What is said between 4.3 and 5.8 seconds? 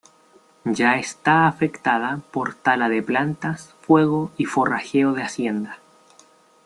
y forrajeo de hacienda.